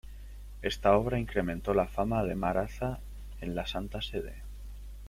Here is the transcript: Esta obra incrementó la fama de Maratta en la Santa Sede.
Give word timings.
Esta 0.63 0.97
obra 0.97 1.19
incrementó 1.19 1.75
la 1.75 1.85
fama 1.87 2.23
de 2.23 2.33
Maratta 2.33 2.99
en 3.39 3.53
la 3.53 3.67
Santa 3.67 4.01
Sede. 4.01 4.33